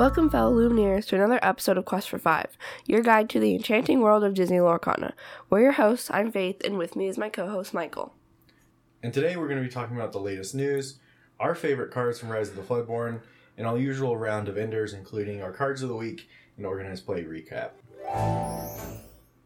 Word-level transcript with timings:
Welcome, 0.00 0.30
fellow 0.30 0.56
Lumineers, 0.56 1.04
to 1.08 1.16
another 1.16 1.38
episode 1.42 1.76
of 1.76 1.84
Quest 1.84 2.08
for 2.08 2.18
Five, 2.18 2.56
your 2.86 3.02
guide 3.02 3.28
to 3.28 3.38
the 3.38 3.54
enchanting 3.54 4.00
world 4.00 4.24
of 4.24 4.32
Disney 4.32 4.56
Lorcana. 4.56 5.12
We're 5.50 5.60
your 5.60 5.72
hosts, 5.72 6.10
I'm 6.10 6.32
Faith, 6.32 6.62
and 6.64 6.78
with 6.78 6.96
me 6.96 7.06
is 7.06 7.18
my 7.18 7.28
co 7.28 7.50
host, 7.50 7.74
Michael. 7.74 8.14
And 9.02 9.12
today 9.12 9.36
we're 9.36 9.46
going 9.46 9.62
to 9.62 9.68
be 9.68 9.70
talking 9.70 9.96
about 9.96 10.12
the 10.12 10.18
latest 10.18 10.54
news, 10.54 11.00
our 11.38 11.54
favorite 11.54 11.90
cards 11.90 12.18
from 12.18 12.30
Rise 12.30 12.48
of 12.48 12.56
the 12.56 12.62
Floodborn, 12.62 13.20
and 13.58 13.66
our 13.66 13.76
usual 13.76 14.16
round 14.16 14.48
of 14.48 14.56
enders, 14.56 14.94
including 14.94 15.42
our 15.42 15.52
cards 15.52 15.82
of 15.82 15.90
the 15.90 15.96
week 15.96 16.30
and 16.56 16.64
organized 16.64 17.04
play 17.04 17.22
recap. 17.24 17.72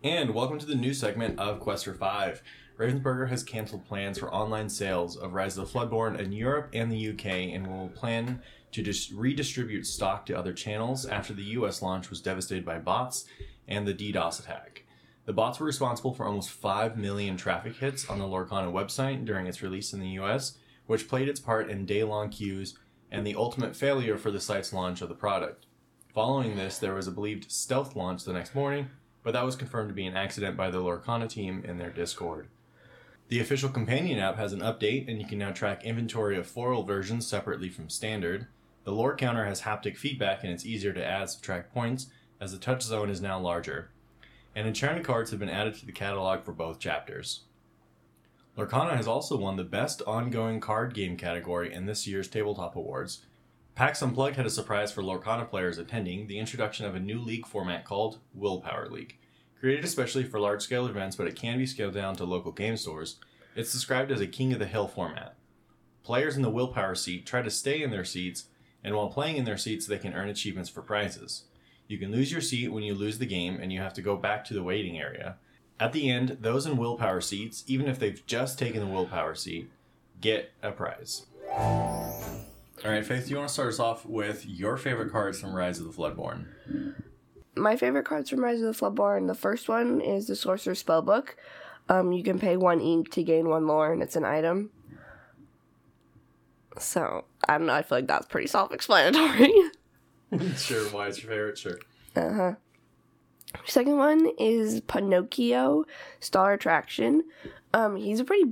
And 0.05 0.35
welcome 0.35 0.61
to 0.61 0.67
the 0.67 0.77
new 0.77 0.95
segment 0.95 1.37
of 1.41 1.59
Quest 1.59 1.85
for 1.85 1.95
Five. 1.95 2.45
Ravensburger 2.79 3.29
has 3.29 3.45
canceled 3.45 3.87
plans 3.87 4.19
for 4.19 4.35
online 4.35 4.69
sales 4.69 5.17
of 5.17 5.33
Rise 5.33 5.57
of 5.57 5.71
the 5.71 5.79
Floodborn 5.79 6.19
in 6.19 6.33
Europe 6.33 6.71
and 6.73 6.91
the 6.91 7.11
UK 7.11 7.55
and 7.55 7.69
will 7.69 7.89
plan 7.89 8.43
to 8.73 8.83
just 8.83 9.13
redistribute 9.13 9.87
stock 9.87 10.27
to 10.27 10.37
other 10.37 10.53
channels 10.53 11.07
after 11.07 11.33
the 11.33 11.45
US 11.59 11.83
launch 11.83 12.11
was 12.11 12.21
devastated 12.21 12.65
by 12.65 12.79
bots 12.79 13.27
and 13.69 13.87
the 13.87 13.95
DDoS 13.95 14.41
attack. 14.41 14.85
The 15.25 15.33
bots 15.33 15.61
were 15.61 15.67
responsible 15.67 16.13
for 16.13 16.27
almost 16.27 16.51
5 16.51 16.99
million 16.99 17.37
traffic 17.37 17.77
hits 17.77 18.11
on 18.11 18.19
the 18.19 18.27
Lorcana 18.27 18.73
website 18.73 19.25
during 19.25 19.47
its 19.47 19.63
release 19.63 19.93
in 19.93 20.01
the 20.01 20.19
US, 20.21 20.59
which 20.87 21.09
played 21.09 21.29
its 21.29 21.41
part 21.41 21.71
in 21.71 21.87
day 21.87 22.03
long 22.03 22.29
queues 22.29 22.77
and 23.09 23.25
the 23.25 23.37
ultimate 23.37 23.77
failure 23.77 24.19
for 24.19 24.33
the 24.33 24.41
site's 24.41 24.73
launch 24.73 25.01
of 25.01 25.09
the 25.09 25.15
product. 25.15 25.67
Following 26.13 26.57
this, 26.57 26.79
there 26.79 26.95
was 26.95 27.07
a 27.07 27.13
believed 27.13 27.53
stealth 27.53 27.95
launch 27.95 28.25
the 28.25 28.33
next 28.33 28.53
morning, 28.53 28.91
but 29.23 29.33
that 29.33 29.45
was 29.45 29.55
confirmed 29.55 29.91
to 29.91 29.95
be 29.95 30.07
an 30.07 30.17
accident 30.17 30.57
by 30.57 30.71
the 30.71 30.79
Lorcana 30.79 31.29
team 31.29 31.63
in 31.65 31.79
their 31.79 31.91
Discord. 31.91 32.49
The 33.35 33.41
official 33.41 33.69
companion 33.69 34.21
app 34.21 34.37
has 34.37 34.53
an 34.53 34.61
update, 34.61 35.09
and 35.09 35.21
you 35.21 35.27
can 35.27 35.41
now 35.41 35.51
track 35.51 35.85
inventory 35.85 36.39
of 36.39 36.47
floral 36.47 36.85
versions 36.85 37.27
separately 37.27 37.69
from 37.69 37.91
standard. 37.91 38.47
The 38.85 38.93
lore 38.93 39.17
counter 39.17 39.45
has 39.45 39.63
haptic 39.63 39.97
feedback, 39.97 40.45
and 40.45 40.53
it's 40.53 40.65
easier 40.65 40.93
to 40.93 41.05
add 41.05 41.29
subtract 41.29 41.75
points, 41.75 42.07
as 42.41 42.53
the 42.53 42.59
touch 42.59 42.83
zone 42.85 43.11
is 43.11 43.21
now 43.21 43.41
larger. 43.41 43.91
And 44.55 44.69
enchanted 44.69 45.03
cards 45.03 45.33
have 45.33 45.41
been 45.41 45.49
added 45.49 45.75
to 45.75 45.85
the 45.85 45.91
catalog 45.91 46.45
for 46.45 46.53
both 46.53 46.79
chapters. 46.79 47.41
Lorcana 48.57 48.95
has 48.95 49.09
also 49.09 49.37
won 49.37 49.57
the 49.57 49.65
Best 49.65 50.01
Ongoing 50.07 50.61
Card 50.61 50.95
Game 50.95 51.17
category 51.17 51.75
in 51.75 51.87
this 51.87 52.07
year's 52.07 52.29
Tabletop 52.29 52.77
Awards. 52.77 53.25
PAX 53.75 54.01
Unplugged 54.01 54.37
had 54.37 54.47
a 54.47 54.51
surprise 54.51 54.93
for 54.93 55.03
Lorcana 55.03 55.51
players 55.51 55.77
attending 55.77 56.29
the 56.29 56.39
introduction 56.39 56.87
of 56.87 56.95
a 56.95 57.01
new 57.01 57.19
league 57.19 57.49
format 57.49 57.85
called 57.85 58.21
Willpower 58.33 58.89
League. 58.91 59.19
Created 59.65 59.87
especially 59.87 60.25
for 60.25 60.39
large 60.39 60.61
scale 60.61 60.87
events, 60.87 61.17
but 61.17 61.27
it 61.27 61.37
can 61.37 61.57
be 61.57 61.65
scaled 61.65 61.95
down 61.95 62.15
to 62.17 62.25
local 62.25 62.53
game 62.53 62.77
stores, 62.77 63.17
it's 63.57 63.73
described 63.73 64.13
as 64.13 64.21
a 64.21 64.27
King 64.27 64.53
of 64.53 64.59
the 64.59 64.67
Hill 64.67 64.87
format. 64.87 65.37
Players 66.03 66.37
in 66.37 66.43
the 66.43 66.51
Willpower 66.51 66.95
seat 66.95 67.25
try 67.25 67.41
to 67.41 67.49
stay 67.49 67.83
in 67.83 67.91
their 67.91 68.05
seats, 68.05 68.45
and 68.85 68.95
while 68.95 69.09
playing 69.09 69.39
in 69.39 69.47
their 69.47 69.57
seats, 69.57 69.87
they 69.87 69.97
can 69.97 70.13
earn 70.13 70.29
achievements 70.29 70.69
for 70.69 70.83
prizes. 70.83 71.45
You 71.89 71.97
can 71.97 72.13
lose 72.13 72.31
your 72.31 72.43
seat 72.43 72.75
when 72.75 72.83
you 72.83 72.95
lose 72.95 73.17
the 73.17 73.25
game, 73.25 73.59
and 73.59 73.73
you 73.73 73.81
have 73.81 73.95
to 73.95 74.03
go 74.03 74.19
back 74.19 74.45
to 74.45 74.53
the 74.53 74.63
waiting 74.63 74.99
area. 74.99 75.37
At 75.81 75.95
the 75.95 76.11
end, 76.11 76.37
those 76.43 76.67
in 76.67 76.77
Willpower 76.77 77.23
seats, 77.23 77.65
even 77.67 77.89
if 77.89 77.99
they've 77.99 78.23
just 78.27 78.59
taken 78.59 78.81
the 78.81 78.93
Willpower 78.93 79.35
seat, 79.35 79.71
get 80.21 80.53
a 80.63 80.73
prize. 80.73 81.25
All 81.51 82.91
right, 82.91 83.07
Faith, 83.07 83.25
do 83.25 83.31
you 83.31 83.37
want 83.39 83.49
to 83.49 83.55
start 83.55 83.69
us 83.71 83.81
off 83.81 84.05
with 84.05 84.45
your 84.45 84.77
favorite 84.77 85.11
cards 85.11 85.41
from 85.41 85.55
Rise 85.55 85.81
of 85.81 85.87
the 85.87 86.03
Floodborn? 86.03 86.49
My 87.57 87.77
favorite 87.77 88.05
cards 88.05 88.31
from 88.31 88.43
Rise 88.43 88.61
of 88.61 88.77
the 88.77 88.85
Floodborn, 88.85 89.27
the 89.27 89.35
first 89.35 89.69
one 89.69 90.01
is 90.01 90.27
the 90.27 90.37
Sorcerer's 90.37 90.83
Spellbook. 90.83 91.31
Um, 91.89 92.13
you 92.13 92.25
can 92.25 92.39
pay 92.39 92.57
one 92.57 92.81
ink 92.81 93.11
to 93.13 93.23
gain 93.23 93.49
one 93.49 93.67
lore, 93.67 93.93
and 93.93 94.03
it's 94.03 94.17
an 94.17 94.25
item. 94.25 94.71
So, 96.79 97.25
I 97.49 97.59
don't 97.59 97.67
know, 97.67 97.75
I 97.75 97.83
feel 97.83 97.99
like 97.99 98.07
that's 98.07 98.27
pretty 98.27 98.49
self 98.49 98.73
explanatory. 98.73 99.53
sure, 100.57 100.85
why 100.89 101.09
it's 101.09 101.23
your 101.23 101.31
favorite? 101.31 101.59
Sure. 101.59 101.79
Uh 102.17 102.33
huh. 102.33 102.55
Second 103.67 103.99
one 103.99 104.31
is 104.39 104.81
Pinocchio 104.81 105.85
Star 106.19 106.55
Attraction. 106.55 107.23
Um, 107.73 107.97
he's 107.97 108.19
a 108.19 108.25
pretty, 108.25 108.45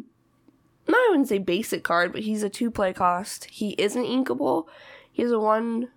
not 0.87 0.97
I 0.97 1.09
wouldn't 1.11 1.29
say 1.29 1.39
basic 1.39 1.83
card, 1.83 2.13
but 2.13 2.23
he's 2.23 2.43
a 2.43 2.49
two 2.49 2.71
play 2.71 2.93
cost. 2.93 3.47
He 3.47 3.71
isn't 3.79 4.05
inkable. 4.05 4.67
He 5.11 5.23
has 5.23 5.33
a 5.33 5.41
one 5.41 5.89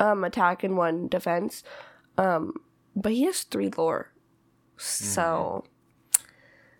um, 0.00 0.24
attack 0.24 0.64
and 0.64 0.76
one 0.76 1.08
defense. 1.08 1.62
Um, 2.18 2.54
but 2.94 3.12
he 3.12 3.24
has 3.24 3.42
three 3.42 3.70
lore. 3.76 4.12
So. 4.76 5.64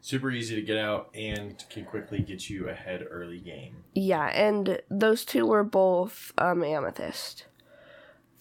Super 0.00 0.30
easy 0.30 0.54
to 0.54 0.62
get 0.62 0.78
out 0.78 1.10
and 1.14 1.64
can 1.68 1.84
quickly 1.84 2.20
get 2.20 2.48
you 2.48 2.68
ahead 2.68 3.04
early 3.10 3.40
game. 3.40 3.84
Yeah, 3.92 4.26
and 4.26 4.80
those 4.88 5.24
two 5.24 5.46
were 5.46 5.64
both 5.64 6.32
um, 6.38 6.62
Amethyst. 6.62 7.46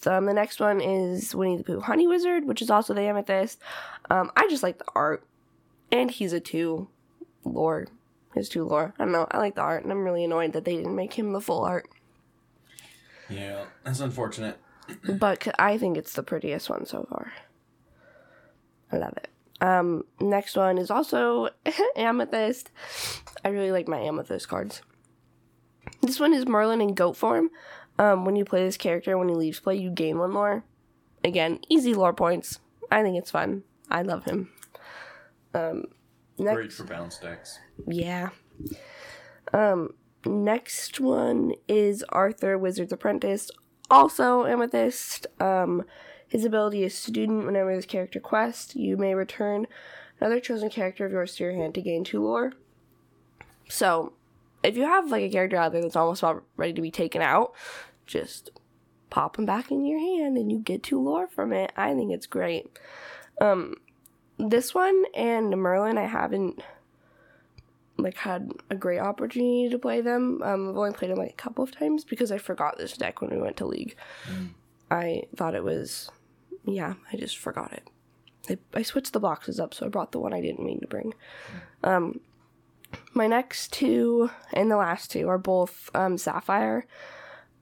Um, 0.06 0.26
the 0.26 0.34
next 0.34 0.60
one 0.60 0.80
is 0.80 1.34
Winnie 1.34 1.56
the 1.56 1.64
Pooh 1.64 1.80
Honey 1.80 2.06
Wizard, 2.06 2.44
which 2.44 2.62
is 2.62 2.70
also 2.70 2.94
the 2.94 3.02
Amethyst. 3.02 3.60
Um, 4.10 4.30
I 4.36 4.46
just 4.48 4.62
like 4.62 4.78
the 4.78 4.84
art, 4.94 5.26
and 5.90 6.10
he's 6.10 6.32
a 6.32 6.38
two 6.38 6.88
lore. 7.44 7.86
His 8.34 8.48
two 8.48 8.64
lore. 8.64 8.94
I 8.98 9.04
don't 9.04 9.12
know. 9.12 9.26
I 9.30 9.38
like 9.38 9.54
the 9.54 9.62
art, 9.62 9.82
and 9.82 9.90
I'm 9.90 10.04
really 10.04 10.22
annoyed 10.22 10.52
that 10.52 10.64
they 10.64 10.76
didn't 10.76 10.94
make 10.94 11.14
him 11.14 11.32
the 11.32 11.40
full 11.40 11.64
art. 11.64 11.88
Yeah, 13.28 13.64
that's 13.82 14.00
unfortunate. 14.00 14.58
But 15.18 15.48
I 15.58 15.78
think 15.78 15.96
it's 15.96 16.12
the 16.14 16.22
prettiest 16.22 16.70
one 16.70 16.86
so 16.86 17.06
far. 17.08 17.32
I 18.92 18.98
love 18.98 19.14
it. 19.16 19.28
Um, 19.60 20.04
next 20.20 20.56
one 20.56 20.78
is 20.78 20.90
also 20.90 21.48
Amethyst. 21.96 22.70
I 23.44 23.48
really 23.48 23.72
like 23.72 23.88
my 23.88 23.98
Amethyst 23.98 24.48
cards. 24.48 24.82
This 26.02 26.20
one 26.20 26.34
is 26.34 26.46
Merlin 26.46 26.80
in 26.80 26.94
goat 26.94 27.16
form. 27.16 27.50
Um, 27.98 28.24
when 28.24 28.36
you 28.36 28.44
play 28.44 28.64
this 28.64 28.76
character, 28.76 29.16
when 29.16 29.28
he 29.28 29.34
leaves 29.34 29.60
play, 29.60 29.76
you 29.76 29.90
gain 29.90 30.18
one 30.18 30.34
lore. 30.34 30.64
Again, 31.24 31.60
easy 31.68 31.94
lore 31.94 32.12
points. 32.12 32.60
I 32.90 33.02
think 33.02 33.16
it's 33.16 33.30
fun. 33.30 33.62
I 33.90 34.02
love 34.02 34.24
him. 34.24 34.50
Um, 35.54 35.84
Great 36.38 36.72
for 36.72 36.84
bounce 36.84 37.18
decks. 37.18 37.58
yeah. 37.86 38.28
Um, 39.54 39.94
next 40.26 41.00
one 41.00 41.52
is 41.66 42.04
Arthur, 42.10 42.58
Wizard's 42.58 42.92
Apprentice. 42.92 43.50
Also 43.90 44.46
Amethyst. 44.46 45.26
Um, 45.40 45.84
his 46.28 46.44
ability 46.44 46.82
is 46.82 46.94
Student. 46.94 47.46
Whenever 47.46 47.74
this 47.74 47.86
character 47.86 48.20
quests, 48.20 48.74
you 48.74 48.96
may 48.96 49.14
return 49.14 49.66
another 50.20 50.40
chosen 50.40 50.70
character 50.70 51.06
of 51.06 51.12
yours 51.12 51.36
to 51.36 51.44
your 51.44 51.52
hand 51.52 51.74
to 51.74 51.82
gain 51.82 52.04
two 52.04 52.22
lore. 52.22 52.52
So, 53.68 54.12
if 54.62 54.76
you 54.76 54.84
have 54.84 55.10
like 55.10 55.22
a 55.22 55.30
character 55.30 55.56
out 55.56 55.72
there 55.72 55.82
that's 55.82 55.96
almost 55.96 56.22
about 56.22 56.42
ready 56.56 56.72
to 56.72 56.82
be 56.82 56.90
taken 56.90 57.22
out, 57.22 57.52
just 58.06 58.50
pop 59.10 59.36
them 59.36 59.46
back 59.46 59.70
in 59.70 59.84
your 59.84 60.00
hand 60.00 60.36
and 60.36 60.50
you 60.50 60.58
get 60.58 60.82
two 60.82 61.00
lore 61.00 61.28
from 61.28 61.52
it. 61.52 61.72
I 61.76 61.94
think 61.94 62.12
it's 62.12 62.26
great. 62.26 62.78
Um, 63.40 63.76
this 64.38 64.74
one 64.74 65.04
and 65.14 65.50
Merlin, 65.50 65.98
I 65.98 66.06
haven't 66.06 66.60
like 67.98 68.16
had 68.16 68.50
a 68.70 68.74
great 68.74 68.98
opportunity 68.98 69.68
to 69.70 69.78
play 69.78 70.00
them. 70.00 70.42
Um, 70.42 70.68
I've 70.68 70.76
only 70.76 70.92
played 70.92 71.10
them 71.10 71.18
like 71.18 71.30
a 71.30 71.34
couple 71.34 71.64
of 71.64 71.70
times 71.70 72.04
because 72.04 72.30
I 72.30 72.38
forgot 72.38 72.78
this 72.78 72.96
deck 72.96 73.20
when 73.20 73.30
we 73.30 73.38
went 73.38 73.56
to 73.58 73.66
league. 73.66 73.96
I 74.90 75.22
thought 75.34 75.54
it 75.54 75.64
was, 75.64 76.10
yeah, 76.64 76.94
I 77.12 77.16
just 77.16 77.38
forgot 77.38 77.72
it. 77.72 77.88
I, 78.48 78.78
I 78.78 78.82
switched 78.82 79.12
the 79.12 79.20
boxes 79.20 79.58
up, 79.58 79.74
so 79.74 79.86
I 79.86 79.88
brought 79.88 80.12
the 80.12 80.20
one 80.20 80.32
I 80.32 80.40
didn't 80.40 80.64
mean 80.64 80.80
to 80.80 80.86
bring. 80.86 81.14
Um, 81.82 82.20
my 83.14 83.26
next 83.26 83.72
two 83.72 84.30
and 84.52 84.70
the 84.70 84.76
last 84.76 85.10
two 85.10 85.28
are 85.28 85.38
both 85.38 85.90
um, 85.94 86.18
Sapphire. 86.18 86.86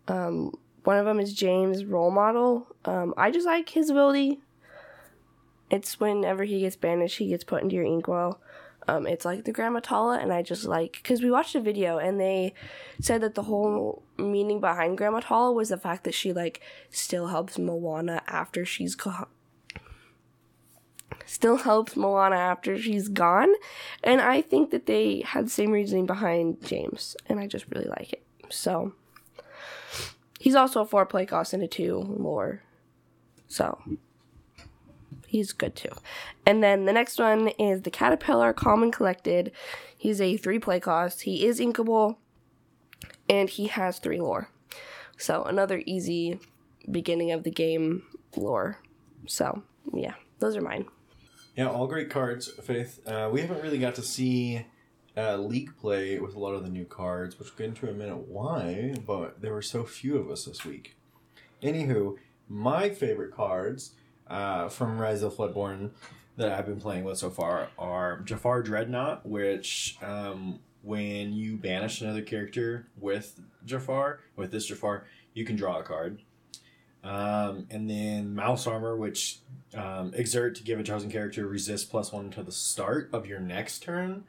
Um, 0.09 0.53
one 0.84 0.99
of 0.99 1.06
them 1.06 1.19
is 1.19 1.33
James 1.33 1.84
Role 1.84 2.11
Model. 2.11 2.66
Um, 2.84 3.15
I 3.16 3.31
just 3.31 3.47
like 3.47 3.71
his 3.71 3.89
ability. 3.89 4.41
It's 5.71 5.99
whenever 5.99 6.45
he 6.45 6.61
gets 6.61 6.77
banished, 6.77 7.19
he 7.19 7.28
gets 7.28 7.45
put 7.45 7.62
into 7.62 7.77
your 7.77 7.84
inkwell. 7.84 8.41
Um, 8.87 9.06
it's 9.06 9.25
like 9.25 9.45
the 9.45 9.53
Gramma 9.53 9.81
Tala, 9.81 10.19
and 10.19 10.33
I 10.33 10.43
just 10.43 10.65
like 10.65 10.93
because 10.93 11.22
we 11.22 11.31
watched 11.31 11.55
a 11.55 11.61
video 11.61 11.99
and 11.99 12.21
they 12.21 12.54
said 13.01 13.21
that 13.22 13.34
the 13.34 13.45
whole 13.45 14.03
meaning 14.19 14.60
behind 14.60 14.98
Gramma 14.98 15.22
Tala 15.22 15.53
was 15.53 15.71
the 15.71 15.78
fact 15.78 16.04
that 16.04 16.15
she 16.15 16.33
like 16.33 16.60
still 16.91 17.28
helps 17.28 17.59
Moana 17.59 18.22
after 18.27 18.65
she's 18.65 18.95
gone. 18.95 19.27
Still 21.27 21.57
helps 21.57 21.97
Moana 21.97 22.36
after 22.36 22.78
she's 22.78 23.09
gone, 23.09 23.54
and 24.03 24.21
I 24.21 24.42
think 24.42 24.71
that 24.71 24.87
they 24.87 25.22
had 25.25 25.47
the 25.47 25.51
same 25.51 25.71
reasoning 25.71 26.07
behind 26.07 26.65
James, 26.66 27.16
and 27.27 27.41
I 27.41 27.47
just 27.47 27.65
really 27.71 27.89
like 27.89 28.13
it. 28.13 28.22
So 28.51 28.92
he's 30.39 30.54
also 30.54 30.83
a 30.83 30.87
four 30.87 31.07
play 31.07 31.25
cost 31.25 31.54
and 31.54 31.63
a 31.63 31.69
two 31.69 31.97
lore, 31.97 32.63
so 33.48 33.78
he's 35.34 35.53
good 35.53 35.75
too. 35.75 35.91
And 36.47 36.63
then 36.63 36.84
the 36.84 36.92
next 36.92 37.19
one 37.19 37.48
is 37.59 37.83
the 37.83 37.91
Caterpillar 37.91 38.54
and 38.57 38.92
Collected. 38.92 39.51
He's 39.97 40.21
a 40.21 40.36
three 40.36 40.60
play 40.60 40.78
cost. 40.78 41.22
He 41.22 41.45
is 41.45 41.59
inkable, 41.59 42.19
and 43.28 43.51
he 43.51 43.66
has 43.66 43.98
three 43.98 44.21
lore. 44.21 44.48
So 45.19 45.42
another 45.42 45.83
easy 45.86 46.39
beginning 46.89 47.33
of 47.33 47.42
the 47.42 47.51
game 47.51 48.04
lore. 48.36 48.78
So 49.27 49.65
yeah, 49.92 50.15
those 50.39 50.57
are 50.57 50.63
mine. 50.63 50.86
Yeah, 51.57 51.69
all 51.69 51.89
great 51.89 52.10
cards, 52.10 52.48
Faith. 52.63 53.01
Uh, 53.04 53.28
we 53.33 53.41
haven't 53.41 53.60
really 53.60 53.78
got 53.78 53.97
to 53.97 54.03
see 54.03 54.66
uh, 55.16 55.37
league 55.37 55.77
play 55.77 56.21
with 56.21 56.37
a 56.37 56.39
lot 56.39 56.54
of 56.54 56.63
the 56.63 56.71
new 56.71 56.84
cards, 56.84 57.41
which 57.41 57.48
we'll 57.48 57.59
get 57.59 57.69
into 57.71 57.89
in 57.89 57.95
a 57.97 57.98
minute 57.98 58.28
why, 58.28 58.95
but 59.04 59.41
there 59.41 59.53
were 59.53 59.63
so 59.63 59.83
few 59.83 60.16
of 60.16 60.30
us 60.30 60.45
this 60.45 60.65
week. 60.65 60.97
Anywho, 61.60 62.16
my 62.48 62.89
favorite 62.89 63.34
cards 63.34 63.95
uh, 64.28 64.68
from 64.68 64.98
Rise 64.98 65.22
of 65.22 65.34
Floodborn 65.34 65.91
that 66.36 66.53
I've 66.53 66.66
been 66.66 66.80
playing 66.80 67.04
with 67.04 67.18
so 67.18 67.30
far 67.30 67.68
are 67.78 68.21
Jafar 68.21 68.62
Dreadnought, 68.62 69.26
which 69.26 69.97
um, 70.03 70.59
when 70.82 71.32
you 71.32 71.56
banish 71.56 72.00
another 72.00 72.22
character 72.22 72.86
with 72.98 73.41
Jafar, 73.65 74.21
with 74.36 74.50
this 74.50 74.66
Jafar, 74.66 75.04
you 75.32 75.44
can 75.44 75.56
draw 75.56 75.78
a 75.78 75.82
card. 75.82 76.22
Um, 77.03 77.66
and 77.71 77.88
then 77.88 78.34
Mouse 78.34 78.66
Armor, 78.66 78.97
which 78.97 79.41
um, 79.76 80.12
exert 80.15 80.54
to 80.56 80.62
give 80.62 80.80
a 80.80 80.82
chosen 80.82 81.10
character 81.10 81.47
resist 81.47 81.91
plus 81.91 82.12
one 82.12 82.30
to 82.30 82.42
the 82.42 82.53
start 82.53 83.10
of 83.12 83.27
your 83.27 83.41
next 83.41 83.82
turn. 83.82 84.24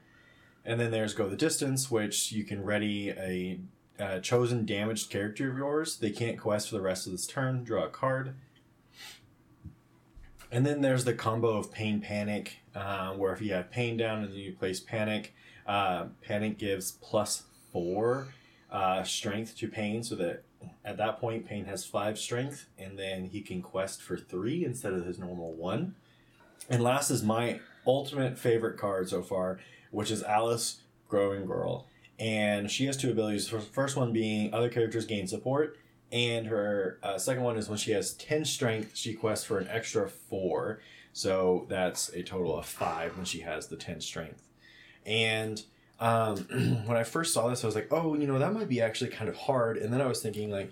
And 0.65 0.79
then 0.79 0.91
there's 0.91 1.13
Go 1.13 1.29
the 1.29 1.37
Distance, 1.37 1.89
which 1.89 2.31
you 2.31 2.43
can 2.43 2.63
ready 2.63 3.11
a, 3.11 3.59
a 3.99 4.19
chosen 4.19 4.65
damaged 4.65 5.09
character 5.09 5.49
of 5.51 5.57
yours. 5.57 5.97
They 5.97 6.09
can't 6.09 6.39
quest 6.39 6.69
for 6.69 6.75
the 6.75 6.81
rest 6.81 7.05
of 7.05 7.13
this 7.13 7.27
turn. 7.27 7.63
Draw 7.63 7.85
a 7.85 7.89
card. 7.89 8.35
And 10.55 10.65
then 10.65 10.79
there's 10.79 11.03
the 11.03 11.13
combo 11.13 11.57
of 11.57 11.69
Pain 11.69 11.99
Panic, 11.99 12.59
uh, 12.73 13.11
where 13.11 13.33
if 13.33 13.41
you 13.41 13.51
have 13.51 13.69
Pain 13.69 13.97
down 13.97 14.23
and 14.23 14.31
then 14.31 14.39
you 14.39 14.53
place 14.53 14.79
Panic, 14.79 15.33
uh, 15.67 16.05
Panic 16.21 16.57
gives 16.57 16.93
plus 17.01 17.43
four 17.73 18.29
uh, 18.71 19.03
strength 19.03 19.57
to 19.57 19.67
Pain, 19.67 20.01
so 20.01 20.15
that 20.15 20.43
at 20.85 20.95
that 20.95 21.19
point 21.19 21.45
Pain 21.45 21.65
has 21.65 21.83
five 21.83 22.17
strength, 22.17 22.67
and 22.79 22.97
then 22.97 23.25
he 23.25 23.41
can 23.41 23.61
quest 23.61 24.01
for 24.01 24.15
three 24.15 24.63
instead 24.63 24.93
of 24.93 25.05
his 25.05 25.19
normal 25.19 25.51
one. 25.51 25.95
And 26.69 26.81
last 26.81 27.11
is 27.11 27.21
my 27.21 27.59
ultimate 27.85 28.37
favorite 28.37 28.77
card 28.77 29.09
so 29.09 29.21
far, 29.21 29.59
which 29.91 30.09
is 30.09 30.23
Alice 30.23 30.77
Growing 31.09 31.45
Girl. 31.45 31.85
And 32.17 32.71
she 32.71 32.85
has 32.85 32.95
two 32.95 33.11
abilities. 33.11 33.49
First 33.49 33.97
one 33.97 34.13
being 34.13 34.53
other 34.53 34.69
characters 34.69 35.05
gain 35.05 35.27
support, 35.27 35.77
and 36.15 36.47
her 36.47 36.97
uh, 37.03 37.17
second 37.17 37.43
one 37.43 37.57
is 37.57 37.67
when 37.67 37.77
she 37.77 37.91
has 37.91 38.13
10 38.13 38.45
strength, 38.45 38.95
she 38.95 39.13
quests 39.13 39.45
for 39.45 39.59
an 39.59 39.67
extra 39.69 40.07
4. 40.07 40.79
So 41.11 41.65
that's 41.67 42.07
a 42.13 42.23
total 42.23 42.57
of 42.57 42.65
5 42.65 43.17
when 43.17 43.25
she 43.25 43.41
has 43.41 43.67
the 43.67 43.75
10 43.75 43.99
strength. 43.99 44.41
And 45.05 45.61
um, 45.99 46.37
when 46.85 46.95
I 46.95 47.03
first 47.03 47.33
saw 47.33 47.49
this, 47.49 47.65
I 47.65 47.67
was 47.67 47.75
like, 47.75 47.91
oh, 47.91 48.15
you 48.15 48.27
know, 48.27 48.39
that 48.39 48.53
might 48.53 48.69
be 48.69 48.79
actually 48.79 49.09
kind 49.09 49.27
of 49.27 49.35
hard. 49.35 49.75
And 49.75 49.91
then 49.91 49.99
I 49.99 50.07
was 50.07 50.21
thinking, 50.21 50.49
like, 50.49 50.71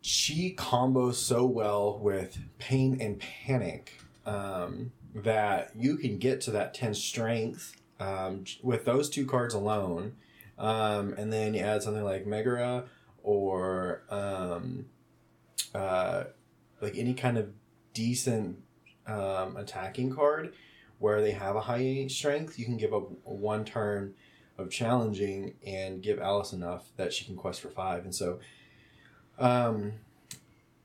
she 0.00 0.54
combos 0.56 1.16
so 1.16 1.44
well 1.44 1.98
with 1.98 2.38
pain 2.56 2.96
and 3.02 3.20
panic 3.20 4.00
um, 4.24 4.92
that 5.14 5.72
you 5.76 5.98
can 5.98 6.16
get 6.16 6.40
to 6.42 6.52
that 6.52 6.72
10 6.72 6.94
strength 6.94 7.76
um, 8.00 8.44
with 8.62 8.86
those 8.86 9.10
two 9.10 9.26
cards 9.26 9.52
alone. 9.52 10.16
Um, 10.58 11.12
and 11.18 11.30
then 11.30 11.52
you 11.52 11.60
add 11.60 11.82
something 11.82 12.02
like 12.02 12.26
Megara 12.26 12.86
or 13.26 14.04
um, 14.08 14.86
uh, 15.74 16.24
like 16.80 16.96
any 16.96 17.12
kind 17.12 17.36
of 17.36 17.50
decent 17.92 18.56
um, 19.06 19.56
attacking 19.56 20.14
card 20.14 20.54
where 21.00 21.20
they 21.20 21.32
have 21.32 21.56
a 21.56 21.60
high 21.60 22.06
strength, 22.06 22.56
you 22.56 22.64
can 22.64 22.76
give 22.76 22.94
up 22.94 23.10
one 23.24 23.64
turn 23.64 24.14
of 24.56 24.70
challenging 24.70 25.54
and 25.66 26.02
give 26.02 26.20
Alice 26.20 26.52
enough 26.52 26.86
that 26.96 27.12
she 27.12 27.24
can 27.24 27.36
quest 27.36 27.60
for 27.60 27.68
five. 27.68 28.04
And 28.04 28.14
so, 28.14 28.38
um, 29.38 29.94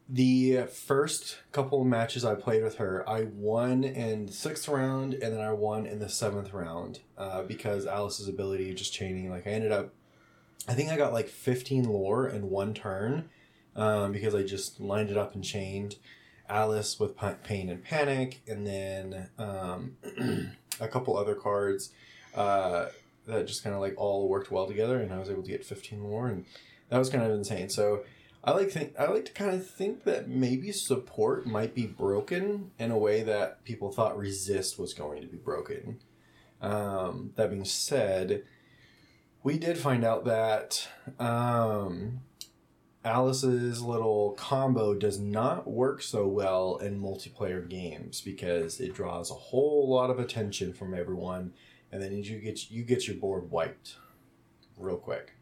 the 0.10 0.64
first 0.64 1.38
couple 1.52 1.84
matches 1.86 2.26
I 2.26 2.34
played 2.34 2.64
with 2.64 2.78
her, 2.78 3.08
I 3.08 3.26
won 3.34 3.84
in 3.84 4.26
the 4.26 4.34
sixth 4.34 4.68
round 4.68 5.14
and 5.14 5.32
then 5.32 5.40
I 5.40 5.54
won 5.54 5.86
in 5.86 6.00
the 6.00 6.10
seventh 6.10 6.52
round 6.54 7.00
uh, 7.18 7.44
because 7.44 7.86
Alice's 7.86 8.28
ability 8.28 8.74
just 8.74 8.92
chaining. 8.92 9.30
Like 9.30 9.46
I 9.48 9.52
ended 9.52 9.72
up 9.72 9.94
I 10.68 10.74
think 10.74 10.90
I 10.90 10.98
got 10.98 11.14
like 11.14 11.28
15 11.28 11.86
lore 11.86 12.28
in 12.28 12.50
one 12.50 12.74
turn 12.74 13.30
um, 13.76 14.12
because 14.12 14.36
I 14.36 14.44
just 14.44 14.80
lined 14.80 15.10
it 15.10 15.18
up 15.18 15.34
and 15.34 15.44
chained 15.44 15.96
Alice 16.48 17.00
with 17.00 17.16
Pain 17.44 17.70
and 17.70 17.84
Panic, 17.84 18.42
and 18.46 18.68
then 18.68 19.30
um, 19.38 19.96
a 20.82 20.88
couple 20.88 21.18
other 21.18 21.34
cards 21.34 21.92
uh, 22.36 22.88
that 23.26 23.48
just 23.48 23.64
kind 23.64 23.74
of 23.74 23.82
like 23.82 23.94
all 23.98 24.28
worked 24.28 24.52
well 24.52 24.68
together, 24.68 25.00
and 25.00 25.14
I 25.14 25.18
was 25.18 25.30
able 25.30 25.44
to 25.44 25.50
get 25.50 25.66
15 25.66 26.04
lore, 26.04 26.28
and 26.28 26.46
that 26.90 26.98
was 26.98 27.10
kind 27.10 27.24
of 27.24 27.32
insane. 27.32 27.70
So 27.70 28.04
I 28.44 28.52
like 28.52 28.70
think 28.70 28.94
I 29.00 29.06
like 29.06 29.26
to 29.26 29.32
kind 29.32 29.54
of 29.54 29.66
think 29.66 30.04
that 30.04 30.28
maybe 30.28 30.72
support 30.74 31.48
might 31.48 31.74
be 31.74 31.86
broken 31.86 32.72
in 32.78 32.92
a 32.92 32.98
way 32.98 33.24
that 33.24 33.64
people 33.64 33.92
thought 33.92 34.18
resist 34.18 34.78
was 34.78 34.94
going 34.94 35.22
to 35.22 35.28
be 35.28 35.38
broken. 35.38 36.00
Um, 36.62 37.32
that 37.38 37.50
being 37.50 37.66
said 37.66 38.44
we 39.44 39.58
did 39.58 39.78
find 39.78 40.04
out 40.04 40.26
that 40.26 40.88
um, 41.20 42.22
Alice's 43.04 43.82
little 43.82 44.32
combo 44.38 44.94
does 44.94 45.20
not 45.20 45.68
work 45.68 46.02
so 46.02 46.28
well 46.28 46.78
in 46.78 47.02
multiplayer 47.02 47.68
games 47.68 48.22
because 48.22 48.80
it 48.80 48.94
draws 48.94 49.32
a 49.32 49.36
whole 49.36 49.90
lot 49.90 50.10
of 50.10 50.20
attention 50.20 50.74
from 50.74 50.94
everyone, 50.94 51.54
and 51.92 52.02
then 52.02 52.12
you 52.24 52.40
get 52.40 52.70
you 52.70 52.84
get 52.84 53.08
your 53.08 53.18
board 53.18 53.50
wiped 53.50 53.96
real 54.78 54.98
quick. 54.98 55.34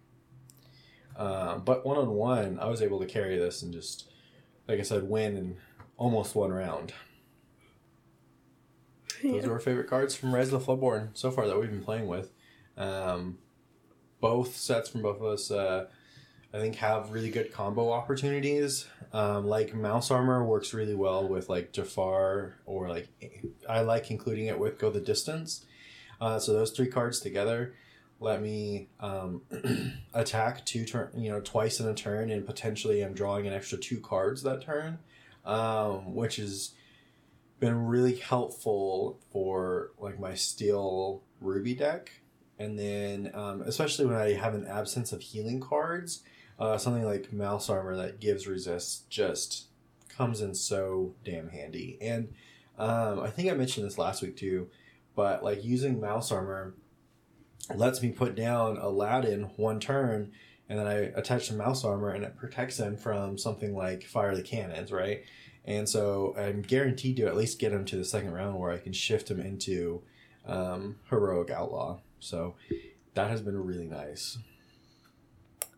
Um, 1.18 1.64
but 1.66 1.86
one 1.86 1.98
on 1.98 2.12
one, 2.12 2.60
I 2.60 2.68
was 2.68 2.82
able 2.82 3.00
to 3.02 3.06
carry 3.06 3.38
this 3.38 3.62
and 3.62 3.74
just, 3.74 4.10
like 4.70 4.80
I 4.80 4.84
said, 4.84 5.10
win 5.10 5.36
in 5.36 5.58
almost 5.98 6.36
one 6.36 6.52
round. 6.52 6.94
Yeah. 9.22 9.34
Those 9.34 9.46
are 9.48 9.52
our 9.52 9.60
favorite 9.60 9.90
cards 9.90 10.16
from 10.16 10.34
Rise 10.34 10.54
of 10.54 10.66
the 10.66 10.66
Floodborn 10.66 11.10
so 11.12 11.30
far 11.30 11.46
that 11.46 11.60
we've 11.60 11.70
been 11.70 11.84
playing 11.84 12.08
with. 12.08 12.32
Um, 12.78 13.38
both 14.22 14.56
sets 14.56 14.90
from 14.90 15.02
both 15.02 15.18
of 15.18 15.26
us, 15.26 15.52
uh, 15.52 15.88
I 16.54 16.58
think, 16.60 16.76
have 16.76 17.12
really 17.12 17.30
good 17.30 17.52
combo 17.54 17.92
opportunities. 17.92 18.88
Um, 19.14 19.48
like 19.48 19.74
Mouse 19.74 20.12
Armor 20.12 20.44
works 20.44 20.74
really 20.74 20.96
well 20.96 21.28
with 21.28 21.50
like 21.50 21.72
Jafar, 21.72 22.56
or 22.66 22.90
like 22.90 23.08
I 23.68 23.82
like 23.82 24.12
including 24.12 24.48
it 24.48 24.60
with 24.60 24.78
Go 24.78 24.90
the 24.90 25.02
Distance. 25.02 25.66
Uh, 26.22 26.40
so 26.40 26.54
those 26.54 26.72
three 26.72 26.88
cards 26.88 27.20
together 27.20 27.74
let 28.20 28.42
me 28.42 28.90
um, 29.00 29.42
attack 30.14 30.66
two 30.66 30.86
turn, 30.86 31.10
you 31.16 31.30
know, 31.30 31.40
twice 31.40 31.80
in 31.80 31.88
a 31.88 31.94
turn, 31.94 32.30
and 32.30 32.46
potentially 32.46 33.02
I'm 33.02 33.14
drawing 33.14 33.48
an 33.48 33.54
extra 33.54 33.78
two 33.78 34.00
cards 34.00 34.44
that 34.44 34.62
turn, 34.62 35.00
um, 35.46 36.14
which 36.14 36.36
has 36.36 36.74
been 37.60 37.86
really 37.86 38.16
helpful 38.16 39.20
for 39.32 39.92
like 39.98 40.20
my 40.20 40.34
Steel 40.34 41.24
Ruby 41.42 41.76
deck 41.76 42.12
and 42.60 42.78
then 42.78 43.32
um, 43.34 43.62
especially 43.62 44.06
when 44.06 44.18
I 44.18 44.34
have 44.34 44.54
an 44.54 44.68
absence 44.68 45.12
of 45.14 45.22
healing 45.22 45.62
cards, 45.62 46.22
uh, 46.60 46.78
something 46.78 47.06
like 47.06 47.32
Mouse 47.32 47.70
Armor 47.70 47.96
that 47.96 48.20
gives 48.20 48.46
resist 48.46 49.10
just 49.10 49.68
comes 50.10 50.42
in 50.42 50.54
so 50.54 51.16
damn 51.24 51.50
handy. 51.50 51.98
And 52.02 52.34
um, 52.78 53.22
I 53.22 53.30
think 53.30 53.50
I 53.50 53.54
mentioned 53.54 53.86
this 53.86 53.98
last 53.98 54.22
week 54.22 54.36
too, 54.36 54.68
but 55.16 55.44
like 55.44 55.64
using 55.64 56.02
Mouse 56.02 56.32
Armor 56.32 56.76
lets 57.74 58.02
me 58.02 58.10
put 58.12 58.36
down 58.36 58.78
Aladdin 58.78 59.52
one 59.56 59.80
turn, 59.80 60.32
and 60.68 60.78
then 60.78 60.88
I 60.88 60.96
attach 61.18 61.50
the 61.50 61.56
Mouse 61.56 61.84
Armor, 61.86 62.10
and 62.10 62.24
it 62.24 62.38
protects 62.38 62.78
him 62.78 62.98
from 62.98 63.38
something 63.38 63.76
like 63.76 64.04
Fire 64.04 64.36
the 64.36 64.42
Cannons, 64.42 64.92
right? 64.92 65.24
And 65.66 65.88
so 65.88 66.36
I'm 66.38 66.62
guaranteed 66.62 67.18
to 67.18 67.28
at 67.28 67.38
least 67.38 67.60
get 67.60 67.72
him 67.72 67.86
to 67.86 67.96
the 67.96 68.06
second 68.06 68.34
round 68.34 68.60
where 68.60 68.72
I 68.72 68.78
can 68.78 68.94
shift 68.94 69.30
him 69.30 69.40
into 69.40 70.02
um, 70.46 70.98
Heroic 71.10 71.52
Outlaw. 71.52 72.00
So 72.20 72.56
that 73.14 73.30
has 73.30 73.42
been 73.42 73.58
really 73.64 73.88
nice. 73.88 74.38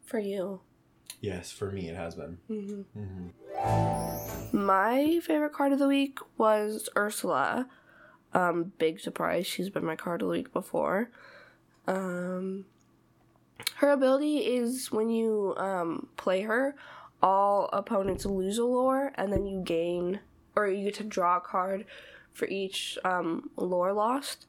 For 0.06 0.20
you. 0.20 0.62
Yes, 1.22 1.52
for 1.52 1.72
me 1.72 1.88
it 1.88 1.96
has 1.96 2.16
been. 2.16 2.40
Mm-hmm. 2.50 3.00
Mm-hmm. 3.00 4.66
My 4.66 5.20
favorite 5.24 5.54
card 5.54 5.72
of 5.72 5.80
the 5.80 5.88
week 5.88 6.18
was 6.38 6.90
Ursula. 6.98 7.68
Um, 8.34 8.72
big 8.78 9.00
surprise, 9.00 9.46
she's 9.46 9.70
been 9.70 9.86
my 9.86 9.96
card 9.96 10.22
of 10.22 10.28
the 10.28 10.32
week 10.32 10.54
before. 10.54 11.10
Um, 11.88 12.66
her 13.76 13.92
ability 13.92 14.38
is 14.38 14.92
when 14.92 15.10
you 15.10 15.54
um, 15.58 16.08
play 16.18 16.42
her, 16.42 16.76
all 17.22 17.70
opponents 17.74 18.26
lose 18.26 18.58
a 18.58 18.66
lore, 18.66 19.12
and 19.16 19.32
then 19.32 19.46
you 19.46 19.62
gain, 19.62 20.20
or 20.56 20.68
you 20.68 20.86
get 20.86 20.96
to 20.96 21.04
draw 21.04 21.38
a 21.38 21.42
card 21.42 21.86
for 22.34 22.48
each 22.48 22.98
um, 23.04 23.50
lore 23.58 23.94
lost. 23.94 24.48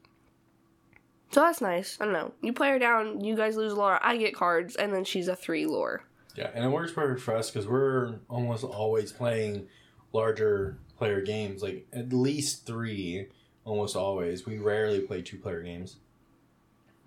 So 1.33 1.41
that's 1.41 1.63
nice. 1.63 1.97
I 1.99 2.05
don't 2.05 2.13
know. 2.13 2.33
You 2.43 2.53
play 2.53 2.69
her 2.69 2.79
down, 2.79 3.25
you 3.25 3.35
guys 3.35 3.57
lose 3.57 3.73
lore, 3.73 3.99
I 4.03 4.19
get 4.19 4.35
cards, 4.35 4.77
and 4.77 4.93
then 4.93 5.05
she's 5.05 5.29
a 5.29 5.35
three 5.35 5.65
lore. 5.65 6.05
Yeah, 6.37 6.51
and 6.55 6.65
it 6.65 6.69
works 6.69 6.93
perfect 6.93 7.23
for 7.23 7.35
us 7.35 7.51
because 7.51 7.67
we're 7.67 8.17
almost 8.29 8.65
always 8.65 9.13
playing 9.13 9.69
larger 10.13 10.79
player 10.99 11.23
games, 11.23 11.63
like 11.63 11.87
at 11.93 12.13
least 12.13 12.67
three, 12.67 13.29
almost 13.65 13.97
always. 13.97 14.45
We 14.45 14.59
rarely 14.59 15.01
play 15.01 15.23
two 15.23 15.39
player 15.39 15.63
games. 15.63 15.97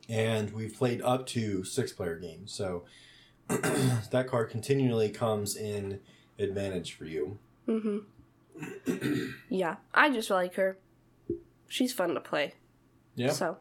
And 0.09 0.51
we've 0.53 0.75
played 0.75 1.01
up 1.01 1.25
to 1.27 1.63
six 1.63 1.91
player 1.91 2.17
games. 2.17 2.51
So 2.51 2.83
that 3.47 4.25
card 4.27 4.49
continually 4.49 5.09
comes 5.09 5.55
in 5.55 5.99
advantage 6.39 6.93
for 6.93 7.05
you. 7.05 7.37
Mm-hmm. 7.67 9.29
yeah, 9.49 9.75
I 9.93 10.09
just 10.09 10.31
like 10.31 10.55
her. 10.55 10.77
She's 11.67 11.93
fun 11.93 12.13
to 12.15 12.19
play. 12.19 12.53
Yeah. 13.15 13.31
So 13.31 13.57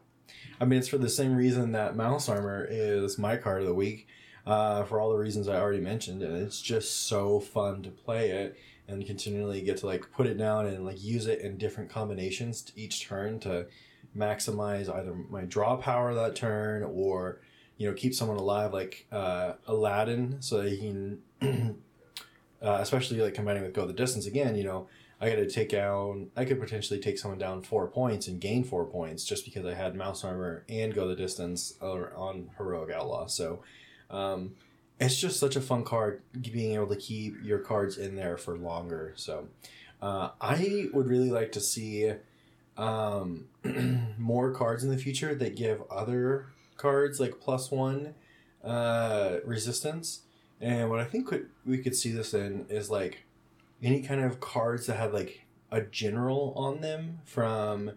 I 0.59 0.65
mean, 0.65 0.79
it's 0.79 0.87
for 0.87 0.97
the 0.97 1.09
same 1.09 1.35
reason 1.35 1.71
that 1.73 1.95
Mouse 1.95 2.29
Armor 2.29 2.67
is 2.69 3.17
my 3.17 3.37
card 3.37 3.61
of 3.61 3.67
the 3.67 3.73
week. 3.73 4.07
uh, 4.45 4.83
for 4.83 4.99
all 4.99 5.09
the 5.09 5.17
reasons 5.17 5.47
I 5.47 5.59
already 5.59 5.81
mentioned, 5.81 6.21
and 6.21 6.35
it's 6.37 6.61
just 6.61 7.07
so 7.07 7.39
fun 7.39 7.81
to 7.83 7.89
play 7.89 8.29
it 8.29 8.57
and 8.87 9.05
continually 9.05 9.61
get 9.61 9.77
to 9.77 9.87
like 9.87 10.11
put 10.11 10.27
it 10.27 10.37
down 10.37 10.67
and 10.67 10.85
like 10.85 11.03
use 11.03 11.25
it 11.25 11.41
in 11.41 11.57
different 11.57 11.89
combinations 11.89 12.61
to 12.61 12.79
each 12.79 13.01
turn 13.07 13.39
to 13.39 13.65
maximize 14.15 14.93
either 14.93 15.13
my 15.29 15.41
draw 15.41 15.75
power 15.75 16.13
that 16.13 16.35
turn 16.35 16.83
or 16.83 17.41
you 17.77 17.87
know 17.87 17.93
keep 17.95 18.13
someone 18.13 18.37
alive 18.37 18.71
like 18.71 19.07
uh, 19.11 19.53
Aladdin 19.67 20.37
so 20.41 20.61
that 20.61 20.69
he 20.69 20.77
can 20.77 21.21
uh, 22.61 22.77
especially 22.79 23.19
like 23.19 23.33
combining 23.33 23.63
with 23.63 23.73
go 23.73 23.85
the 23.87 23.93
distance 23.93 24.27
again 24.27 24.55
you 24.55 24.63
know 24.63 24.87
I 25.25 25.29
got 25.29 25.35
to 25.37 25.49
take 25.49 25.69
down 25.69 26.29
I 26.35 26.45
could 26.45 26.59
potentially 26.59 26.99
take 26.99 27.17
someone 27.17 27.39
down 27.39 27.61
four 27.61 27.87
points 27.87 28.27
and 28.27 28.39
gain 28.39 28.63
four 28.63 28.85
points 28.85 29.23
just 29.23 29.45
because 29.45 29.65
I 29.65 29.73
had 29.73 29.95
mouse 29.95 30.23
armor 30.23 30.63
and 30.69 30.93
go 30.93 31.07
the 31.07 31.15
distance 31.15 31.73
on 31.81 32.49
heroic 32.57 32.93
outlaw 32.93 33.27
so 33.27 33.61
um, 34.09 34.55
it's 34.99 35.19
just 35.19 35.39
such 35.39 35.55
a 35.55 35.61
fun 35.61 35.83
card 35.83 36.21
being 36.51 36.75
able 36.75 36.87
to 36.87 36.95
keep 36.95 37.35
your 37.43 37.59
cards 37.59 37.97
in 37.97 38.15
there 38.15 38.37
for 38.37 38.57
longer 38.57 39.13
so 39.15 39.47
uh, 40.01 40.29
I 40.39 40.87
would 40.93 41.07
really 41.07 41.31
like 41.31 41.51
to 41.53 41.59
see 41.59 42.13
um, 42.77 43.45
more 44.17 44.51
cards 44.51 44.83
in 44.83 44.89
the 44.89 44.97
future 44.97 45.33
that 45.35 45.55
give 45.55 45.81
other 45.89 46.47
cards 46.77 47.19
like 47.19 47.39
plus 47.39 47.71
one 47.71 48.13
uh, 48.63 49.37
resistance. 49.45 50.21
And 50.61 50.89
what 50.89 50.99
I 50.99 51.05
think 51.05 51.27
could, 51.27 51.49
we 51.65 51.77
could 51.79 51.95
see 51.95 52.11
this 52.11 52.33
in 52.33 52.65
is 52.69 52.89
like 52.89 53.24
any 53.81 54.01
kind 54.01 54.21
of 54.21 54.39
cards 54.39 54.87
that 54.87 54.97
have 54.97 55.13
like 55.13 55.45
a 55.71 55.81
general 55.81 56.53
on 56.55 56.81
them 56.81 57.19
from, 57.25 57.91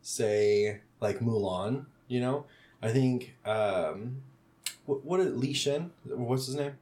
say, 0.00 0.80
like 1.00 1.20
Mulan. 1.20 1.86
You 2.08 2.20
know, 2.20 2.46
I 2.82 2.88
think 2.90 3.36
um, 3.44 4.22
what 4.86 5.04
what 5.04 5.20
is 5.20 5.34
Li 5.34 5.52
Shen? 5.52 5.90
What's 6.04 6.46
his 6.46 6.56
name? 6.56 6.72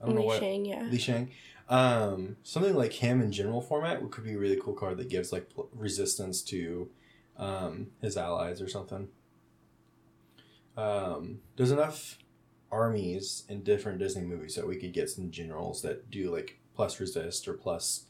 I 0.00 0.06
don't 0.06 0.14
Li 0.14 0.20
know 0.20 0.26
what. 0.26 0.40
Shang, 0.40 0.64
yeah. 0.64 0.82
Li 0.90 0.98
Shang. 0.98 1.30
Um, 1.68 2.36
something 2.42 2.74
like 2.74 2.92
him 2.92 3.22
in 3.22 3.32
general 3.32 3.62
format 3.62 3.98
could 4.10 4.24
be 4.24 4.34
a 4.34 4.38
really 4.38 4.60
cool 4.60 4.74
card 4.74 4.98
that 4.98 5.08
gives 5.08 5.32
like 5.32 5.48
resistance 5.72 6.42
to 6.42 6.90
um, 7.38 7.88
his 8.00 8.16
allies 8.16 8.60
or 8.60 8.68
something. 8.68 9.08
Um, 10.76 11.40
there's 11.56 11.70
enough 11.70 12.18
armies 12.72 13.44
in 13.48 13.62
different 13.62 13.98
Disney 13.98 14.22
movies 14.22 14.54
so 14.54 14.66
we 14.66 14.76
could 14.76 14.92
get 14.92 15.10
some 15.10 15.30
generals 15.30 15.82
that 15.82 16.10
do 16.10 16.34
like 16.34 16.58
plus 16.74 16.98
resist 16.98 17.46
or 17.46 17.52
plus 17.52 18.06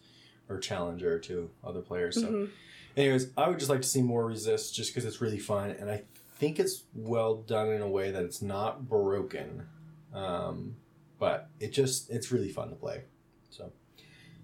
or 0.49 0.59
challenger 0.59 1.19
to 1.19 1.50
other 1.64 1.81
players. 1.81 2.14
So, 2.14 2.28
mm-hmm. 2.28 2.52
anyways, 2.97 3.28
I 3.37 3.49
would 3.49 3.59
just 3.59 3.71
like 3.71 3.83
to 3.83 3.88
see 3.88 4.02
more 4.02 4.25
resist 4.25 4.75
just 4.75 4.95
because 4.95 5.04
it's 5.04 5.21
really 5.21 5.38
fun 5.38 5.71
and 5.71 5.90
I 5.90 6.04
think 6.37 6.59
it's 6.59 6.85
well 6.95 7.37
done 7.37 7.69
in 7.69 7.83
a 7.83 7.88
way 7.88 8.11
that 8.11 8.25
it's 8.25 8.42
not 8.42 8.88
broken. 8.88 9.66
Um, 10.14 10.76
but 11.19 11.49
it 11.61 11.73
just 11.73 12.11
it's 12.11 12.33
really 12.33 12.49
fun 12.49 12.69
to 12.71 12.75
play. 12.75 13.04
So, 13.50 13.71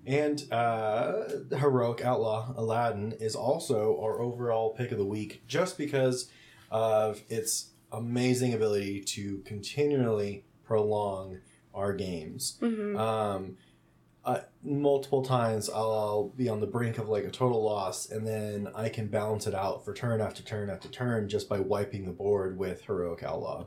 and 0.07 0.41
uh, 0.53 1.25
heroic 1.57 2.05
outlaw 2.05 2.55
Aladdin 2.57 3.13
is 3.19 3.35
also 3.35 4.01
our 4.01 4.21
overall 4.21 4.71
pick 4.71 4.93
of 4.93 4.99
the 4.99 5.05
week, 5.05 5.43
just 5.49 5.77
because 5.77 6.31
of 6.71 7.21
its 7.29 7.71
amazing 7.93 8.55
ability 8.55 9.03
to 9.03 9.39
continually 9.45 10.45
prolong 10.65 11.39
our 11.75 11.93
games. 11.93 12.59
Mm-hmm. 12.61 12.97
Um, 12.97 13.57
uh, 14.25 14.41
multiple 14.63 15.23
times 15.23 15.71
I'll 15.71 16.33
be 16.37 16.49
on 16.49 16.61
the 16.61 16.67
brink 16.67 16.99
of 16.99 17.09
like 17.09 17.25
a 17.25 17.31
total 17.31 17.63
loss, 17.63 18.11
and 18.11 18.27
then 18.27 18.69
I 18.75 18.89
can 18.89 19.07
balance 19.07 19.47
it 19.47 19.55
out 19.55 19.85
for 19.85 19.95
turn 19.95 20.21
after 20.21 20.43
turn 20.43 20.69
after 20.69 20.89
turn 20.89 21.29
just 21.29 21.49
by 21.49 21.61
wiping 21.61 22.05
the 22.05 22.13
board 22.13 22.59
with 22.59 22.83
heroic 22.83 23.23
outlaw. 23.23 23.67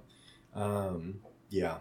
Um, 0.53 1.21
yeah, 1.49 1.77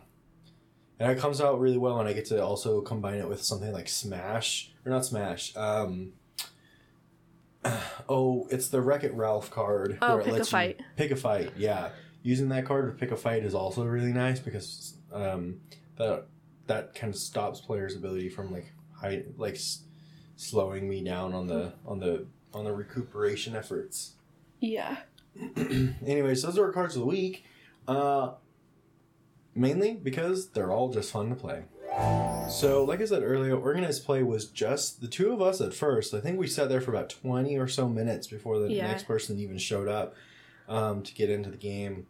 and 1.01 1.11
it 1.11 1.19
comes 1.19 1.41
out 1.41 1.59
really 1.59 1.79
well 1.79 1.99
and 1.99 2.09
i 2.09 2.13
get 2.13 2.27
to 2.27 2.45
also 2.45 2.81
combine 2.83 3.19
it 3.19 3.29
with 3.29 3.43
something 3.43 3.73
like 3.73 3.89
smash 3.89 4.71
or 4.85 4.93
not 4.93 5.05
smash 5.05 5.57
um 5.57 6.13
oh 8.09 8.47
it's 8.51 8.69
the 8.69 8.81
wreck 8.81 9.03
it 9.03 9.13
ralph 9.15 9.51
card 9.51 9.99
oh 10.03 10.21
pick 10.23 10.35
a 10.35 10.45
fight 10.45 10.81
pick 10.97 11.11
a 11.11 11.17
fight 11.17 11.51
yeah 11.57 11.89
using 12.23 12.49
that 12.51 12.65
card 12.65 12.91
to 12.91 12.99
pick 12.99 13.11
a 13.11 13.17
fight 13.17 13.45
is 13.45 13.55
also 13.55 13.85
really 13.85 14.13
nice 14.13 14.41
because 14.41 14.95
um 15.13 15.61
that 15.97 16.27
that 16.67 16.95
kind 16.95 17.13
of 17.13 17.19
stops 17.19 17.61
players 17.61 17.97
ability 17.97 18.29
from 18.29 18.53
like 18.53 18.73
high 19.01 19.25
like 19.37 19.55
s- 19.55 19.85
slowing 20.37 20.89
me 20.89 21.03
down 21.03 21.33
on 21.33 21.47
the 21.47 21.73
on 21.87 21.99
the 21.99 22.27
on 22.53 22.65
the 22.65 22.73
recuperation 22.73 23.57
efforts 23.57 24.15
yeah 24.61 24.99
anyways 26.07 26.43
those 26.43 26.59
are 26.59 26.67
our 26.67 26.73
cards 26.73 26.97
of 26.97 27.01
the 27.01 27.07
week 27.07 27.45
uh 27.89 28.33
mainly 29.55 29.95
because 29.95 30.51
they're 30.51 30.73
all 30.73 30.93
just 30.93 31.13
fun 31.13 31.29
to 31.31 31.35
play. 31.35 31.65
So, 32.49 32.85
like 32.85 33.01
I 33.01 33.05
said 33.05 33.23
earlier, 33.23 33.57
organized 33.57 34.05
play 34.05 34.23
was 34.23 34.47
just 34.47 35.01
the 35.01 35.09
two 35.09 35.33
of 35.33 35.43
us 35.43 35.61
at 35.61 35.75
first. 35.75 36.15
I 36.15 36.21
think 36.21 36.39
we 36.39 36.47
sat 36.47 36.69
there 36.69 36.81
for 36.81 36.91
about 36.91 37.11
20 37.11 37.57
or 37.59 37.69
so 37.69 37.89
minutes 37.89 38.27
before 38.27 38.59
the 38.59 38.73
yeah. 38.73 38.87
next 38.87 39.05
person 39.05 39.39
even 39.39 39.59
showed 39.59 39.89
up 39.89 40.15
um, 40.71 41.03
to 41.03 41.13
get 41.13 41.29
into 41.29 41.51
the 41.51 41.59
game 41.59 42.07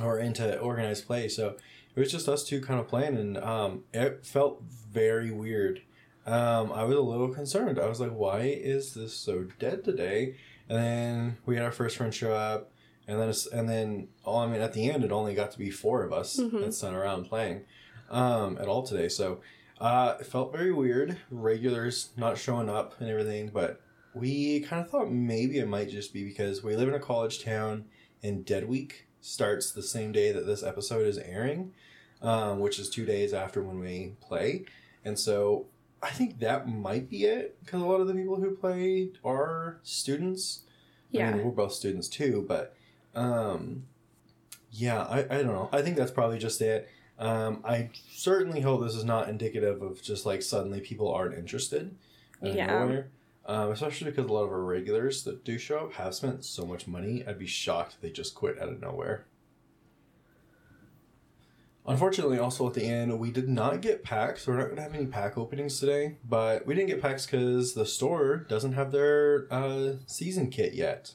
or 0.00 0.18
into 0.18 0.58
organized 0.58 1.06
play. 1.06 1.28
So, 1.28 1.56
it 1.94 2.00
was 2.00 2.10
just 2.10 2.28
us 2.28 2.42
two 2.42 2.60
kind 2.60 2.80
of 2.80 2.88
playing, 2.88 3.18
and 3.18 3.36
um, 3.36 3.84
it 3.92 4.24
felt 4.24 4.62
very 4.90 5.30
weird. 5.30 5.82
Um, 6.26 6.72
I 6.72 6.84
was 6.84 6.96
a 6.96 7.02
little 7.02 7.28
concerned. 7.28 7.78
I 7.78 7.86
was 7.86 8.00
like, 8.00 8.12
why 8.12 8.40
is 8.40 8.94
this 8.94 9.14
so 9.14 9.46
dead 9.58 9.84
today? 9.84 10.36
And 10.68 10.78
then 10.78 11.36
we 11.44 11.56
had 11.56 11.64
our 11.64 11.72
first 11.72 11.98
friend 11.98 12.14
show 12.14 12.32
up 12.32 12.72
and 13.06 13.20
then 13.20 13.32
and 13.52 13.68
then 13.68 14.08
oh, 14.24 14.38
I 14.38 14.46
mean 14.46 14.60
at 14.60 14.72
the 14.72 14.90
end 14.90 15.04
it 15.04 15.12
only 15.12 15.34
got 15.34 15.50
to 15.52 15.58
be 15.58 15.70
four 15.70 16.02
of 16.02 16.12
us 16.12 16.36
mm-hmm. 16.38 16.60
that 16.60 16.74
sat 16.74 16.94
around 16.94 17.24
playing 17.24 17.62
um, 18.10 18.58
at 18.58 18.68
all 18.68 18.82
today. 18.82 19.08
So 19.08 19.40
uh, 19.80 20.16
it 20.20 20.26
felt 20.26 20.52
very 20.52 20.72
weird. 20.72 21.18
Regulars 21.30 22.10
not 22.16 22.38
showing 22.38 22.68
up 22.68 23.00
and 23.00 23.10
everything, 23.10 23.50
but 23.52 23.80
we 24.14 24.60
kind 24.60 24.84
of 24.84 24.90
thought 24.90 25.10
maybe 25.10 25.58
it 25.58 25.68
might 25.68 25.88
just 25.88 26.12
be 26.12 26.24
because 26.24 26.62
we 26.62 26.76
live 26.76 26.88
in 26.88 26.94
a 26.94 27.00
college 27.00 27.42
town 27.42 27.86
and 28.22 28.44
Dead 28.44 28.68
Week 28.68 29.06
starts 29.20 29.70
the 29.70 29.82
same 29.82 30.12
day 30.12 30.32
that 30.32 30.46
this 30.46 30.62
episode 30.62 31.06
is 31.06 31.18
airing, 31.18 31.72
um, 32.20 32.60
which 32.60 32.78
is 32.78 32.90
two 32.90 33.04
days 33.06 33.32
after 33.32 33.62
when 33.62 33.80
we 33.80 34.14
play, 34.20 34.64
and 35.04 35.18
so 35.18 35.66
I 36.02 36.10
think 36.10 36.40
that 36.40 36.68
might 36.68 37.08
be 37.08 37.24
it 37.24 37.56
because 37.64 37.80
a 37.80 37.86
lot 37.86 38.00
of 38.00 38.08
the 38.08 38.14
people 38.14 38.36
who 38.36 38.56
play 38.56 39.10
are 39.24 39.78
students. 39.82 40.62
Yeah, 41.10 41.28
I 41.28 41.34
mean, 41.34 41.44
we're 41.44 41.52
both 41.52 41.72
students 41.72 42.08
too, 42.08 42.44
but 42.48 42.74
um, 43.14 43.84
yeah, 44.70 45.02
I, 45.02 45.20
I 45.20 45.42
don't 45.42 45.46
know. 45.46 45.68
I 45.72 45.82
think 45.82 45.96
that's 45.96 46.10
probably 46.10 46.38
just 46.38 46.60
it. 46.60 46.88
Um, 47.18 47.60
I 47.64 47.90
certainly 48.10 48.62
hope 48.62 48.82
this 48.82 48.94
is 48.94 49.04
not 49.04 49.28
indicative 49.28 49.82
of 49.82 50.02
just 50.02 50.26
like 50.26 50.42
suddenly 50.42 50.80
people 50.80 51.12
aren't 51.12 51.34
interested. 51.34 51.94
Yeah. 52.42 53.02
Um, 53.44 53.72
especially 53.72 54.10
because 54.10 54.30
a 54.30 54.32
lot 54.32 54.44
of 54.44 54.52
our 54.52 54.62
regulars 54.62 55.24
that 55.24 55.44
do 55.44 55.58
show 55.58 55.78
up 55.78 55.94
have 55.94 56.14
spent 56.14 56.44
so 56.44 56.64
much 56.64 56.86
money. 56.86 57.24
I'd 57.26 57.38
be 57.40 57.46
shocked 57.46 57.94
if 57.94 58.00
they 58.00 58.10
just 58.10 58.36
quit 58.36 58.60
out 58.60 58.68
of 58.68 58.80
nowhere. 58.80 59.26
Unfortunately, 61.84 62.38
also 62.38 62.68
at 62.68 62.74
the 62.74 62.84
end, 62.84 63.18
we 63.18 63.32
did 63.32 63.48
not 63.48 63.80
get 63.80 64.04
packs. 64.04 64.42
So 64.42 64.52
we're 64.52 64.58
not 64.58 64.66
going 64.66 64.76
to 64.76 64.82
have 64.82 64.94
any 64.94 65.06
pack 65.06 65.36
openings 65.36 65.80
today, 65.80 66.16
but 66.24 66.64
we 66.64 66.76
didn't 66.76 66.90
get 66.90 67.02
packs 67.02 67.26
because 67.26 67.74
the 67.74 67.84
store 67.84 68.36
doesn't 68.36 68.74
have 68.74 68.92
their 68.92 69.48
uh, 69.50 69.94
season 70.06 70.48
kit 70.48 70.74
yet. 70.74 71.14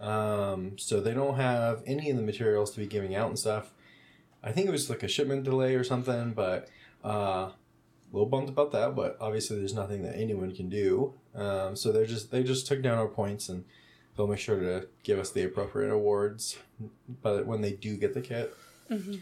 Um, 0.00 0.78
so 0.78 1.00
they 1.00 1.12
don't 1.12 1.36
have 1.36 1.82
any 1.86 2.08
of 2.10 2.16
the 2.16 2.22
materials 2.22 2.70
to 2.72 2.78
be 2.78 2.86
giving 2.86 3.14
out 3.14 3.28
and 3.28 3.38
stuff. 3.38 3.72
I 4.42 4.52
think 4.52 4.68
it 4.68 4.72
was 4.72 4.88
like 4.88 5.02
a 5.02 5.08
shipment 5.08 5.44
delay 5.44 5.74
or 5.74 5.84
something, 5.84 6.32
but 6.32 6.68
uh, 7.04 7.50
little 8.16 8.28
bummed 8.28 8.48
about 8.48 8.72
that. 8.72 8.94
But 8.94 9.16
obviously, 9.20 9.58
there's 9.58 9.74
nothing 9.74 10.02
that 10.02 10.16
anyone 10.16 10.54
can 10.54 10.68
do. 10.68 11.14
Um, 11.34 11.76
so 11.76 11.92
they're 11.92 12.06
just 12.06 12.30
they 12.30 12.42
just 12.42 12.66
took 12.66 12.82
down 12.82 12.98
our 12.98 13.08
points 13.08 13.48
and 13.48 13.64
they'll 14.16 14.26
make 14.26 14.38
sure 14.38 14.58
to 14.58 14.88
give 15.02 15.18
us 15.18 15.30
the 15.30 15.44
appropriate 15.44 15.92
awards. 15.92 16.58
But 17.22 17.46
when 17.46 17.60
they 17.60 17.72
do 17.72 17.96
get 17.96 18.14
the 18.14 18.20
kit, 18.20 18.56
mm-hmm. 18.90 19.16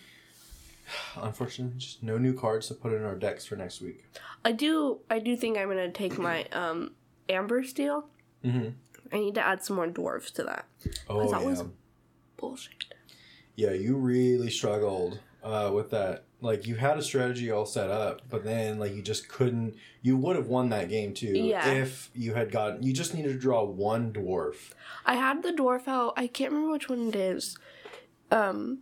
unfortunately, 1.21 1.79
just 1.79 2.03
no 2.03 2.19
new 2.19 2.35
cards 2.35 2.69
to 2.69 2.75
put 2.75 2.93
in 2.93 3.05
our 3.05 3.17
decks 3.17 3.45
for 3.45 3.57
next 3.57 3.81
week. 3.81 4.05
I 4.45 4.53
do 4.53 5.01
I 5.11 5.19
do 5.19 5.37
think 5.37 5.59
I'm 5.59 5.69
gonna 5.69 5.91
take 5.91 6.19
my 6.19 6.45
um 6.53 6.93
amber 7.29 7.65
steel. 7.65 8.07
Mm-hmm 8.45 8.71
I 9.15 9.19
need 9.19 9.35
to 9.37 9.47
add 9.47 9.65
some 9.65 9.77
more 9.77 9.87
dwarves 9.87 10.33
to 10.35 10.43
that. 10.45 10.67
Oh, 11.09 11.31
that 11.31 11.41
yeah. 11.41 11.47
was 11.47 11.65
bullshit. 12.37 12.85
Yeah, 13.55 13.71
you 13.71 13.97
really 13.97 14.51
struggled 14.51 15.21
uh, 15.45 15.71
with 15.73 15.91
that. 15.91 16.25
Like 16.41 16.67
you 16.67 16.75
had 16.75 16.99
a 16.99 17.03
strategy 17.03 17.51
all 17.51 17.65
set 17.65 17.91
up, 17.91 18.23
but 18.29 18.45
then 18.45 18.79
like 18.79 18.95
you 18.95 19.03
just 19.03 19.29
couldn't. 19.29 19.77
You 20.03 20.17
would 20.17 20.37
have 20.37 20.49
won 20.49 20.71
that 20.71 20.89
game 20.89 21.15
too 21.15 21.29
yeah. 21.29 21.71
if 21.71 22.11
you 22.15 22.35
had 22.35 22.51
gotten. 22.51 22.83
You 22.83 22.93
just 22.93 23.15
needed 23.15 23.33
to 23.33 23.39
draw 23.39 23.65
one 23.65 24.13
dwarf. 24.13 24.73
I 25.07 25.15
had 25.15 25.43
the 25.43 25.53
dwarf 25.53 25.87
out. 25.87 26.15
I 26.17 26.27
can't 26.27 26.51
remember 26.51 26.73
which 26.73 26.89
one 26.89 27.09
it 27.09 27.17
is. 27.17 27.57
Um, 28.31 28.81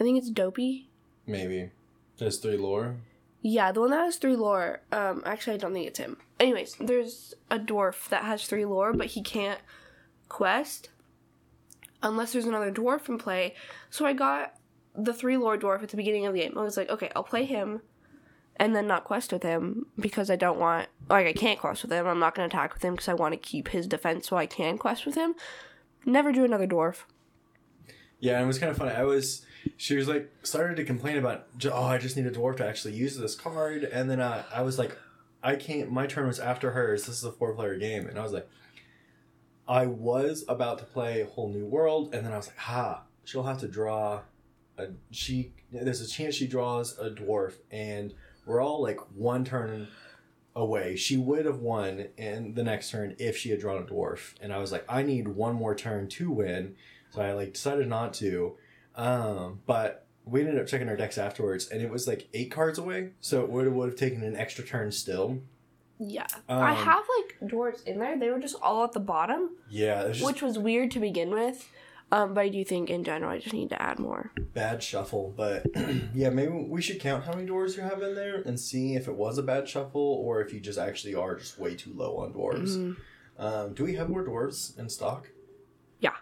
I 0.00 0.04
think 0.04 0.18
it's 0.18 0.30
Dopey. 0.30 0.88
Maybe. 1.26 1.70
There's 2.18 2.38
three 2.38 2.56
lore. 2.56 2.96
Yeah, 3.42 3.70
the 3.70 3.80
one 3.80 3.90
that 3.90 4.04
has 4.04 4.16
three 4.16 4.34
lore. 4.34 4.80
Um, 4.90 5.22
actually, 5.24 5.54
I 5.54 5.58
don't 5.58 5.72
think 5.72 5.86
it's 5.86 5.98
him. 5.98 6.16
Anyways, 6.40 6.76
there's 6.80 7.34
a 7.50 7.58
dwarf 7.58 8.08
that 8.08 8.24
has 8.24 8.46
three 8.46 8.64
lore, 8.64 8.92
but 8.92 9.08
he 9.08 9.22
can't 9.22 9.60
quest 10.28 10.90
unless 12.02 12.32
there's 12.32 12.46
another 12.46 12.72
dwarf 12.72 13.08
in 13.08 13.18
play. 13.18 13.54
So 13.90 14.04
I 14.04 14.12
got 14.12 14.54
the 14.96 15.12
three 15.12 15.36
lord 15.36 15.60
dwarf 15.60 15.82
at 15.82 15.90
the 15.90 15.96
beginning 15.96 16.26
of 16.26 16.34
the 16.34 16.40
game. 16.40 16.56
I 16.56 16.62
was 16.62 16.76
like, 16.76 16.90
okay, 16.90 17.10
I'll 17.14 17.22
play 17.22 17.44
him, 17.44 17.82
and 18.56 18.74
then 18.74 18.86
not 18.86 19.04
quest 19.04 19.32
with 19.32 19.42
him 19.42 19.86
because 19.98 20.30
I 20.30 20.36
don't 20.36 20.58
want 20.58 20.88
like 21.08 21.26
I 21.26 21.32
can't 21.32 21.58
quest 21.58 21.82
with 21.82 21.92
him. 21.92 22.06
I'm 22.06 22.18
not 22.18 22.34
gonna 22.34 22.48
attack 22.48 22.74
with 22.74 22.84
him 22.84 22.94
because 22.94 23.08
I 23.08 23.14
want 23.14 23.32
to 23.32 23.38
keep 23.38 23.68
his 23.68 23.86
defense 23.86 24.28
so 24.28 24.36
I 24.36 24.46
can 24.46 24.78
quest 24.78 25.06
with 25.06 25.14
him. 25.14 25.34
Never 26.04 26.32
do 26.32 26.44
another 26.44 26.66
dwarf. 26.66 27.04
Yeah, 28.18 28.34
and 28.34 28.44
it 28.44 28.46
was 28.46 28.58
kind 28.58 28.70
of 28.70 28.78
funny. 28.78 28.92
I 28.92 29.04
was, 29.04 29.44
she 29.76 29.96
was 29.96 30.08
like, 30.08 30.30
started 30.42 30.76
to 30.76 30.84
complain 30.84 31.18
about, 31.18 31.48
oh, 31.70 31.84
I 31.84 31.98
just 31.98 32.16
need 32.16 32.26
a 32.26 32.30
dwarf 32.30 32.56
to 32.58 32.66
actually 32.66 32.94
use 32.94 33.16
this 33.16 33.34
card. 33.34 33.84
And 33.84 34.08
then 34.08 34.20
uh, 34.20 34.44
I 34.52 34.62
was 34.62 34.78
like, 34.78 34.96
I 35.42 35.56
can't, 35.56 35.90
my 35.90 36.06
turn 36.06 36.26
was 36.26 36.40
after 36.40 36.70
hers. 36.70 37.06
This 37.06 37.18
is 37.18 37.24
a 37.24 37.32
four 37.32 37.54
player 37.54 37.76
game. 37.76 38.06
And 38.06 38.18
I 38.18 38.22
was 38.22 38.32
like, 38.32 38.48
I 39.68 39.86
was 39.86 40.44
about 40.48 40.78
to 40.78 40.84
play 40.84 41.20
a 41.20 41.26
whole 41.26 41.50
new 41.50 41.66
world. 41.66 42.14
And 42.14 42.24
then 42.24 42.32
I 42.32 42.36
was 42.36 42.46
like, 42.46 42.58
ha, 42.58 43.02
she'll 43.24 43.42
have 43.42 43.58
to 43.58 43.68
draw 43.68 44.22
a, 44.78 44.88
she, 45.10 45.52
there's 45.72 46.00
a 46.00 46.08
chance 46.08 46.34
she 46.34 46.46
draws 46.46 46.98
a 46.98 47.10
dwarf. 47.10 47.54
And 47.70 48.14
we're 48.46 48.60
all 48.60 48.82
like 48.82 49.00
one 49.14 49.44
turn 49.44 49.88
away. 50.54 50.96
She 50.96 51.16
would 51.16 51.44
have 51.46 51.58
won 51.60 52.08
in 52.16 52.54
the 52.54 52.62
next 52.62 52.90
turn 52.90 53.14
if 53.18 53.36
she 53.36 53.50
had 53.50 53.60
drawn 53.60 53.82
a 53.82 53.86
dwarf. 53.86 54.34
And 54.40 54.52
I 54.52 54.58
was 54.58 54.72
like, 54.72 54.84
I 54.88 55.02
need 55.02 55.28
one 55.28 55.54
more 55.54 55.74
turn 55.74 56.08
to 56.10 56.30
win. 56.30 56.74
So 57.10 57.22
I 57.22 57.32
like 57.32 57.52
decided 57.54 57.88
not 57.88 58.14
to. 58.14 58.56
Um, 58.94 59.60
but 59.66 60.06
we 60.24 60.40
ended 60.40 60.58
up 60.58 60.66
checking 60.66 60.88
our 60.88 60.96
decks 60.96 61.18
afterwards, 61.18 61.68
and 61.68 61.80
it 61.82 61.90
was 61.90 62.08
like 62.08 62.28
eight 62.34 62.50
cards 62.50 62.78
away. 62.78 63.10
So 63.20 63.42
it 63.44 63.50
would 63.50 63.72
would 63.72 63.88
have 63.90 63.98
taken 63.98 64.22
an 64.24 64.34
extra 64.36 64.64
turn 64.64 64.90
still. 64.90 65.38
Yeah, 65.98 66.26
I 66.48 66.70
Um, 66.72 66.76
have 66.84 67.04
like 67.18 67.50
dwarves 67.50 67.84
in 67.84 67.98
there. 67.98 68.18
They 68.18 68.28
were 68.30 68.38
just 68.40 68.56
all 68.60 68.84
at 68.84 68.92
the 68.92 69.00
bottom, 69.00 69.50
Yeah, 69.70 70.08
just 70.08 70.24
which 70.24 70.42
was 70.42 70.58
weird 70.58 70.90
to 70.92 71.00
begin 71.00 71.30
with. 71.30 71.70
Um, 72.12 72.34
but 72.34 72.40
I 72.42 72.48
do 72.48 72.64
think 72.64 72.88
in 72.88 73.02
general 73.02 73.32
I 73.32 73.38
just 73.38 73.52
need 73.52 73.70
to 73.70 73.82
add 73.82 73.98
more. 73.98 74.30
bad 74.54 74.82
shuffle. 74.82 75.34
But 75.36 75.66
yeah, 76.14 76.30
maybe 76.30 76.52
we 76.52 76.80
should 76.80 77.00
count 77.00 77.24
how 77.24 77.32
many 77.32 77.48
dwarves 77.48 77.76
you 77.76 77.82
have 77.82 78.00
in 78.00 78.14
there 78.14 78.42
and 78.42 78.58
see 78.60 78.94
if 78.94 79.08
it 79.08 79.14
was 79.14 79.38
a 79.38 79.42
bad 79.42 79.68
shuffle 79.68 80.00
or 80.00 80.40
if 80.40 80.52
you 80.52 80.60
just 80.60 80.78
actually 80.78 81.14
are 81.16 81.34
just 81.34 81.58
way 81.58 81.74
too 81.74 81.92
low 81.94 82.18
on 82.18 82.32
dwarves. 82.32 82.76
Mhm. 82.76 82.96
Um, 83.38 83.74
do 83.74 83.84
we 83.84 83.94
have 83.96 84.08
more 84.08 84.24
dwarves 84.24 84.78
in 84.78 84.88
stock? 84.88 85.30
Yeah. 86.00 86.14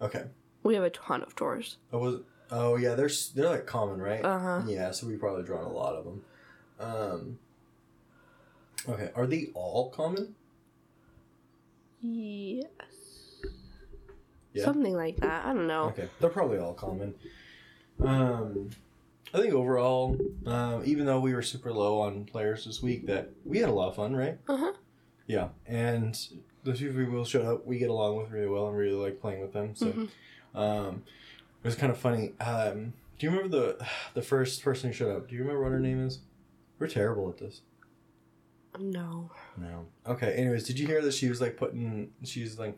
Okay. 0.00 0.24
We 0.62 0.74
have 0.74 0.84
a 0.84 0.90
ton 0.90 1.22
of 1.22 1.34
dwarves. 1.34 1.76
Oh, 1.92 1.98
was 1.98 2.20
oh 2.50 2.76
yeah, 2.76 2.94
they're 2.94 3.10
they're 3.34 3.48
like 3.48 3.66
common, 3.66 4.00
right? 4.02 4.24
Uh 4.24 4.38
huh. 4.38 4.62
Yeah, 4.66 4.90
so 4.90 5.06
we 5.06 5.16
probably 5.16 5.42
drawn 5.44 5.64
a 5.64 5.72
lot 5.72 5.94
of 5.96 6.04
them. 6.04 6.22
Um, 6.78 7.38
okay, 8.88 9.10
are 9.16 9.26
they 9.26 9.48
all 9.54 9.90
common? 9.90 10.34
Yes. 12.00 12.68
Yeah. 14.54 14.64
Something 14.64 14.94
like 14.94 15.16
that. 15.18 15.44
I 15.44 15.52
don't 15.52 15.66
know. 15.66 15.84
Okay, 15.88 16.08
they're 16.20 16.30
probably 16.30 16.58
all 16.58 16.72
common. 16.74 17.14
Um, 18.00 18.70
I 19.32 19.38
think 19.40 19.52
overall, 19.52 20.16
um, 20.46 20.82
even 20.84 21.06
though 21.06 21.20
we 21.20 21.34
were 21.34 21.42
super 21.42 21.72
low 21.72 22.00
on 22.00 22.24
players 22.24 22.64
this 22.64 22.80
week, 22.82 23.06
that 23.06 23.30
we 23.44 23.58
had 23.58 23.68
a 23.68 23.72
lot 23.72 23.88
of 23.88 23.96
fun, 23.96 24.14
right? 24.14 24.38
Uh 24.48 24.56
huh. 24.56 24.72
Yeah, 25.26 25.48
and 25.66 26.16
the 26.62 26.74
few 26.74 26.92
people 26.92 27.24
showed 27.24 27.44
up, 27.44 27.66
we 27.66 27.78
get 27.78 27.90
along 27.90 28.16
with 28.16 28.30
really 28.30 28.46
well 28.48 28.68
and 28.68 28.76
really 28.76 28.92
like 28.94 29.20
playing 29.20 29.40
with 29.40 29.52
them. 29.52 29.74
So, 29.74 29.86
Mhm. 29.86 30.08
um, 30.54 31.02
it 31.62 31.66
was 31.66 31.74
kind 31.76 31.90
of 31.90 31.98
funny. 31.98 32.32
Um, 32.40 32.92
do 33.18 33.26
you 33.26 33.30
remember 33.30 33.48
the 33.78 33.86
the 34.14 34.22
first 34.22 34.62
person 34.62 34.90
who 34.90 34.94
showed 34.94 35.16
up? 35.16 35.28
Do 35.28 35.34
you 35.34 35.40
remember 35.40 35.62
what 35.64 35.72
her 35.72 35.80
name 35.80 36.06
is? 36.06 36.20
We're 36.78 36.88
terrible 36.88 37.28
at 37.28 37.38
this. 37.38 37.62
No. 38.78 39.30
No. 39.56 39.86
Okay. 40.06 40.32
Anyways, 40.34 40.64
did 40.64 40.78
you 40.78 40.86
hear 40.86 41.00
that 41.02 41.14
she 41.14 41.28
was 41.28 41.40
like 41.40 41.56
putting? 41.56 42.12
She's 42.24 42.58
like 42.58 42.76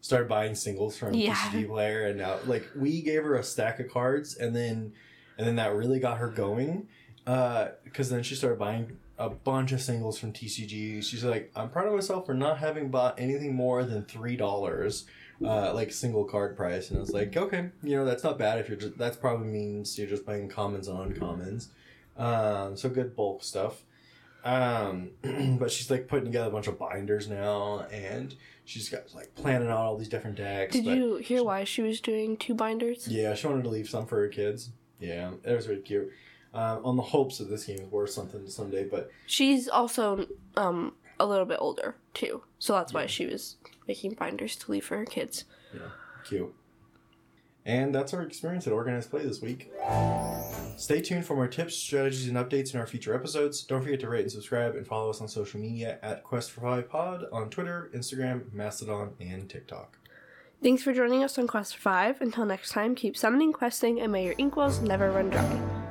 started 0.00 0.28
buying 0.28 0.54
singles 0.54 0.96
from 0.96 1.14
Yeah. 1.14 1.34
TCG 1.34 1.66
player, 1.68 2.06
and 2.06 2.18
now 2.18 2.38
like 2.46 2.68
we 2.76 3.02
gave 3.02 3.22
her 3.24 3.34
a 3.34 3.42
stack 3.42 3.80
of 3.80 3.90
cards, 3.90 4.36
and 4.36 4.54
then 4.54 4.92
and 5.36 5.46
then 5.46 5.56
that 5.56 5.74
really 5.74 6.00
got 6.00 6.18
her 6.18 6.28
going, 6.28 6.88
because 7.24 8.10
then 8.10 8.22
she 8.22 8.34
started 8.34 8.58
buying 8.58 8.96
a 9.18 9.28
bunch 9.30 9.72
of 9.72 9.80
singles 9.80 10.18
from 10.18 10.32
TCG. 10.32 11.02
She's 11.02 11.24
like, 11.24 11.50
I'm 11.56 11.68
proud 11.70 11.86
of 11.88 11.92
myself 11.94 12.26
for 12.26 12.34
not 12.34 12.58
having 12.58 12.90
bought 12.90 13.18
anything 13.18 13.54
more 13.54 13.84
than 13.84 14.04
three 14.04 14.36
dollars. 14.36 15.06
Uh, 15.44 15.72
like 15.72 15.92
single 15.92 16.24
card 16.24 16.56
price, 16.56 16.88
and 16.90 16.98
I 16.98 17.00
was 17.00 17.12
like, 17.12 17.36
okay, 17.36 17.68
you 17.84 17.94
know 17.94 18.04
that's 18.04 18.24
not 18.24 18.38
bad 18.38 18.58
if 18.58 18.68
you're 18.68 18.76
just 18.76 18.98
that's 18.98 19.16
probably 19.16 19.46
means 19.46 19.96
you're 19.96 20.08
just 20.08 20.26
buying 20.26 20.48
commons 20.48 20.88
and 20.88 20.98
uncommons, 21.14 21.68
um, 22.16 22.76
so 22.76 22.88
good 22.88 23.14
bulk 23.14 23.44
stuff. 23.44 23.84
Um, 24.44 25.10
but 25.60 25.70
she's 25.70 25.92
like 25.92 26.08
putting 26.08 26.24
together 26.24 26.48
a 26.48 26.50
bunch 26.50 26.66
of 26.66 26.76
binders 26.76 27.28
now, 27.28 27.86
and 27.92 28.34
she's 28.68 28.88
got 28.88 29.14
like 29.14 29.34
planning 29.34 29.68
out 29.68 29.78
all 29.78 29.96
these 29.96 30.08
different 30.08 30.36
decks. 30.36 30.72
Did 30.74 30.84
you 30.84 31.16
hear 31.16 31.42
why 31.42 31.64
she 31.64 31.82
was 31.82 32.00
doing 32.00 32.36
two 32.36 32.54
binders? 32.54 33.08
Yeah, 33.08 33.34
she 33.34 33.46
wanted 33.46 33.62
to 33.64 33.70
leave 33.70 33.88
some 33.88 34.06
for 34.06 34.16
her 34.20 34.28
kids. 34.28 34.70
Yeah, 35.00 35.30
it 35.42 35.54
was 35.54 35.66
really 35.68 35.80
cute. 35.80 36.12
Um, 36.54 36.84
on 36.84 36.96
the 36.96 37.02
hopes 37.02 37.38
that 37.38 37.48
this 37.50 37.64
game 37.64 37.78
is 37.80 37.90
worth 37.90 38.10
something 38.10 38.48
someday, 38.48 38.84
but 38.84 39.10
She's 39.26 39.68
also 39.68 40.26
um 40.56 40.94
a 41.18 41.26
little 41.26 41.46
bit 41.46 41.58
older 41.60 41.96
too, 42.14 42.42
so 42.58 42.74
that's 42.74 42.92
why 42.92 43.06
she 43.06 43.26
was 43.26 43.56
making 43.86 44.14
binders 44.14 44.54
to 44.56 44.70
leave 44.70 44.84
for 44.84 44.98
her 44.98 45.04
kids. 45.04 45.44
Yeah, 45.74 45.80
cute. 46.24 46.54
And 47.64 47.94
that's 47.94 48.14
our 48.14 48.22
experience 48.22 48.66
at 48.66 48.72
Organized 48.72 49.10
Play 49.10 49.24
this 49.24 49.42
week. 49.42 49.70
Stay 50.78 51.00
tuned 51.00 51.26
for 51.26 51.34
more 51.34 51.48
tips, 51.48 51.74
strategies, 51.74 52.28
and 52.28 52.36
updates 52.36 52.72
in 52.72 52.78
our 52.78 52.86
future 52.86 53.12
episodes. 53.12 53.64
Don't 53.64 53.82
forget 53.82 53.98
to 53.98 54.08
rate 54.08 54.22
and 54.22 54.30
subscribe 54.30 54.76
and 54.76 54.86
follow 54.86 55.10
us 55.10 55.20
on 55.20 55.26
social 55.26 55.58
media 55.58 55.98
at 56.04 56.22
Quest 56.22 56.52
for 56.52 56.60
Five 56.60 56.88
Pod 56.88 57.24
on 57.32 57.50
Twitter, 57.50 57.90
Instagram, 57.96 58.52
Mastodon, 58.52 59.14
and 59.18 59.50
TikTok. 59.50 59.98
Thanks 60.62 60.84
for 60.84 60.92
joining 60.92 61.24
us 61.24 61.36
on 61.36 61.48
Quest 61.48 61.74
for 61.74 61.82
Five. 61.82 62.20
Until 62.20 62.44
next 62.44 62.70
time, 62.70 62.94
keep 62.94 63.16
summoning, 63.16 63.52
questing, 63.52 64.00
and 64.00 64.12
may 64.12 64.24
your 64.24 64.36
inkwells 64.36 64.80
never 64.80 65.10
run 65.10 65.30
dry. 65.30 65.87